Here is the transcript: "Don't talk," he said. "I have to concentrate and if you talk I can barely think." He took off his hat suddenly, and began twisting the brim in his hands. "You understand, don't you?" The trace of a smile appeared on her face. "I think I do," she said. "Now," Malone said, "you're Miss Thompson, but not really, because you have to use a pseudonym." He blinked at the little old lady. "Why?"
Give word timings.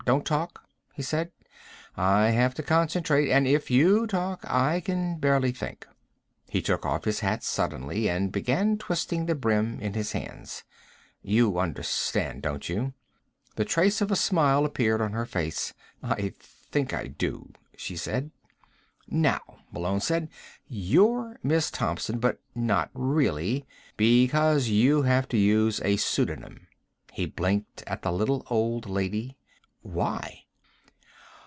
"Don't 0.03 0.25
talk," 0.25 0.63
he 0.93 1.03
said. 1.03 1.31
"I 1.95 2.31
have 2.31 2.55
to 2.55 2.63
concentrate 2.63 3.29
and 3.29 3.45
if 3.47 3.69
you 3.69 4.07
talk 4.07 4.43
I 4.49 4.79
can 4.81 5.19
barely 5.19 5.51
think." 5.51 5.87
He 6.49 6.59
took 6.59 6.87
off 6.87 7.05
his 7.05 7.19
hat 7.19 7.43
suddenly, 7.43 8.09
and 8.09 8.31
began 8.31 8.79
twisting 8.79 9.27
the 9.27 9.35
brim 9.35 9.79
in 9.79 9.93
his 9.93 10.13
hands. 10.13 10.63
"You 11.21 11.59
understand, 11.59 12.41
don't 12.41 12.67
you?" 12.67 12.93
The 13.57 13.63
trace 13.63 14.01
of 14.01 14.09
a 14.11 14.15
smile 14.15 14.65
appeared 14.65 15.01
on 15.01 15.13
her 15.13 15.27
face. 15.27 15.71
"I 16.01 16.33
think 16.41 16.95
I 16.95 17.05
do," 17.05 17.53
she 17.77 17.95
said. 17.95 18.31
"Now," 19.07 19.59
Malone 19.71 20.01
said, 20.01 20.29
"you're 20.67 21.39
Miss 21.43 21.69
Thompson, 21.69 22.17
but 22.19 22.41
not 22.55 22.89
really, 22.95 23.65
because 23.97 24.67
you 24.67 25.03
have 25.03 25.27
to 25.29 25.37
use 25.37 25.79
a 25.85 25.95
pseudonym." 25.97 26.67
He 27.13 27.27
blinked 27.27 27.83
at 27.85 28.01
the 28.01 28.11
little 28.11 28.43
old 28.49 28.89
lady. 28.89 29.37
"Why?" 29.83 30.43